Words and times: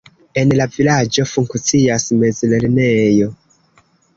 En 0.43 0.53
la 0.59 0.65
vilaĝo 0.77 1.27
funkcias 1.33 2.09
mezlernejo. 2.25 3.29